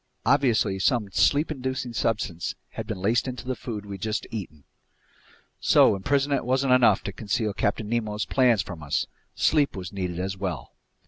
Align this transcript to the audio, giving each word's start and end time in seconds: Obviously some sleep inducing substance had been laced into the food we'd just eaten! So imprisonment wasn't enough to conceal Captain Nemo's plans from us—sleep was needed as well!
Obviously 0.25 0.79
some 0.79 1.11
sleep 1.11 1.51
inducing 1.51 1.93
substance 1.93 2.55
had 2.69 2.87
been 2.87 2.97
laced 2.99 3.27
into 3.27 3.45
the 3.45 3.55
food 3.55 3.85
we'd 3.85 4.01
just 4.01 4.25
eaten! 4.31 4.63
So 5.59 5.95
imprisonment 5.95 6.43
wasn't 6.43 6.73
enough 6.73 7.03
to 7.03 7.13
conceal 7.13 7.53
Captain 7.53 7.87
Nemo's 7.87 8.25
plans 8.25 8.63
from 8.63 8.81
us—sleep 8.81 9.75
was 9.75 9.93
needed 9.93 10.19
as 10.19 10.35
well! 10.35 10.73